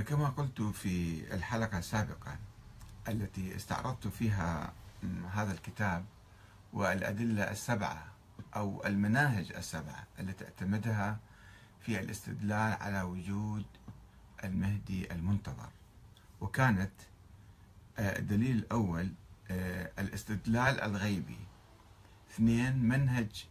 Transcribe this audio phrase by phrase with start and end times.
[0.00, 2.38] كما قلت في الحلقة السابقة
[3.08, 4.72] التي استعرضت فيها
[5.32, 6.04] هذا الكتاب
[6.72, 8.04] والأدلة السبعة
[8.56, 11.18] أو المناهج السبعة التي اعتمدها
[11.80, 13.64] في الاستدلال على وجود
[14.44, 15.68] المهدي المنتظر.
[16.40, 16.92] وكانت
[17.98, 19.12] آه، الدليل الأول
[19.50, 21.38] آه، الاستدلال الغيبي.
[22.30, 23.46] اثنين منهج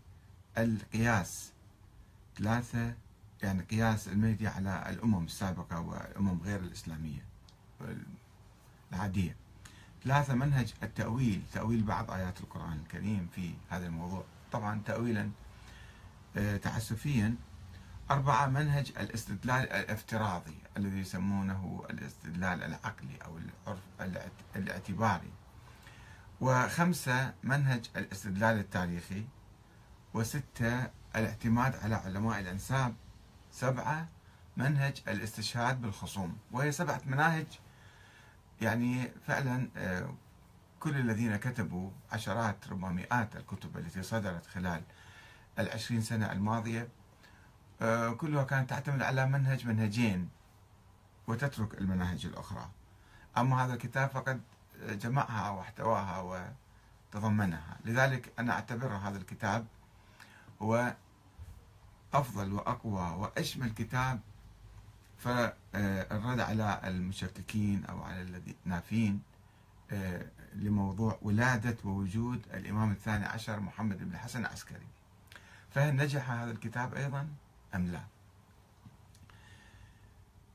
[0.58, 1.52] القياس.
[2.38, 2.94] ثلاثة
[3.44, 7.26] يعني قياس المهدي على الأمم السابقة والأمم غير الإسلامية
[8.94, 9.36] العادية.
[10.04, 14.24] ثلاثة منهج التأويل تأويل بعض آيات القرآن الكريم في هذا الموضوع.
[14.52, 15.30] طبعا تأويلا
[16.38, 17.36] آه، تعسفيا.
[18.12, 23.80] أربعة منهج الاستدلال الافتراضي الذي يسمونه الاستدلال العقلي أو العرف
[24.56, 25.32] الاعتباري.
[26.42, 29.26] وخمسة منهج الاستدلال التاريخي.
[30.14, 32.96] وستة الاعتماد على علماء الأنساب.
[33.52, 34.08] سبعة
[34.58, 37.46] منهج الاستشهاد بالخصوم وهي سبعة مناهج
[38.62, 40.14] يعني فعلا آه،
[40.80, 44.82] كل الذين كتبوا عشرات ربما مئات الكتب التي صدرت خلال
[45.60, 46.88] العشرين سنة الماضية
[47.82, 50.30] آه، كلها كانت تعتمد على منهج منهجين
[51.28, 52.70] وتترك المناهج الأخرى.
[53.38, 54.42] أما هذا الكتاب فقد
[54.90, 56.48] جمعها واحتواها
[57.14, 57.78] وتضمنها.
[57.86, 59.66] لذلك أنا أعتبر هذا الكتاب
[60.62, 60.94] هو
[62.14, 64.20] أفضل وأقوى وأشمل كتاب
[65.18, 69.22] فالرد على المشككين أو على النافين
[69.92, 70.26] آه،
[70.56, 74.88] لموضوع ولادة ووجود الإمام الثاني عشر محمد بن الحسن العسكري.
[75.72, 77.28] فهل نجح هذا الكتاب أيضا؟
[77.76, 78.02] أم لا؟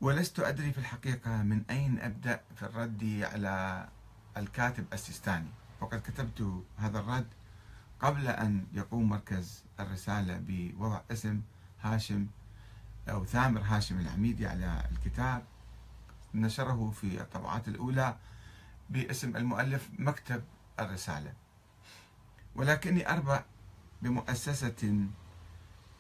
[0.01, 3.89] ولست أدري في الحقيقة من أين أبدأ في الرد على
[4.37, 5.49] الكاتب السيستاني
[5.81, 7.27] وقد كتبت هذا الرد
[8.01, 11.41] قبل أن يقوم مركز الرسالة بوضع اسم
[11.83, 12.27] هاشم
[13.09, 15.45] أو ثامر هاشم العميدي على الكتاب
[16.35, 18.17] نشره في الطبعات الأولى
[18.91, 20.43] باسم المؤلف مكتب
[20.81, 21.33] الرسالة.
[22.55, 23.45] ولكني أربع
[24.03, 25.07] بمؤسسة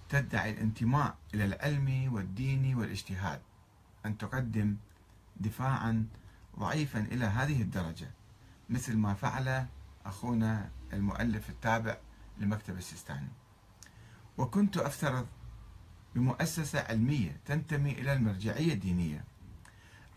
[0.08, 3.40] تدعي الانتماء إلى العلم والدين والاجتهاد
[4.06, 4.76] أن تقدم
[5.36, 6.06] دفاعا
[6.58, 8.10] ضعيفا إلى هذه الدرجة
[8.70, 9.66] مثل ما فعل
[10.08, 11.96] أخونا المؤلف التابع
[12.38, 13.28] لمكتب السيستاني.
[14.38, 15.26] وكنت أفترض
[16.14, 19.24] بمؤسسة علمية تنتمي إلى المرجعية الدينية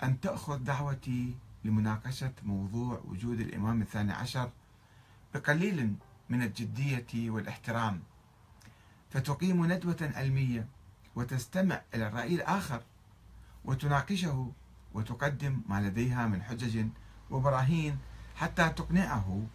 [0.04, 4.52] أن تأخذ دعوتي لمناقشة موضوع وجود الإمام الثاني عشر
[5.34, 5.94] بقليل
[6.30, 8.00] من الجدية والإحترام
[9.10, 10.68] فتقيم ندوة علمية
[11.16, 12.84] وتستمع إلى الرأي الآخر
[13.66, 14.52] وتناقشه
[14.94, 16.86] وتقدم ما لديها من حجج
[17.32, 17.98] وبراهين
[18.36, 19.48] حتى تقنعه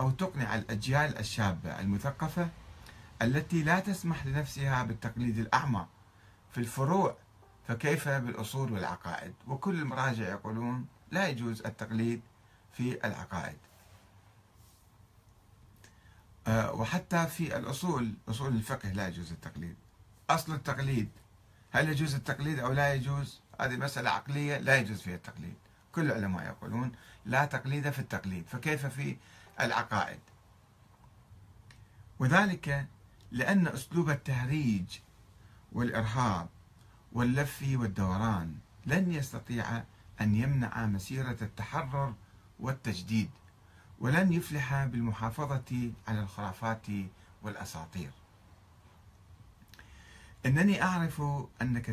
[0.00, 2.48] أو تقنع الأجيال الشابة المثقفة
[3.22, 5.86] التي لا تسمح لنفسها بالتقليد الأعمى
[6.50, 7.16] في الفروع
[7.68, 12.20] فكيف بالأصول والعقائد؟ وكل المراجع يقولون لا يجوز التقليد
[12.72, 13.58] في العقائد.
[16.46, 19.76] آه، وحتى في الأصول أصول الفقه لا يجوز التقليد.
[20.30, 21.08] أصل التقليد
[21.70, 25.54] هل يجوز التقليد أو لا يجوز؟ هذه مسألة عقلية لا يجوز فيها التقليد.
[25.92, 26.92] كل العلماء يقولون
[27.24, 29.16] لا تقليد في التقليد فكيف في
[29.60, 30.20] العقائد.
[32.18, 32.86] وذلك
[33.30, 34.98] لأن أسلوب التهريج
[35.72, 36.48] والإرهاب
[37.12, 39.84] واللف والدوران لن يستطيع
[40.20, 42.14] أن يمنع مسيرة التحرر
[42.60, 43.30] والتجديد
[43.98, 46.86] ولن يفلح بالمحافظة على الخرافات
[47.42, 48.10] والأساطير.
[50.46, 51.22] إنني أعرف
[51.62, 51.92] أن كثير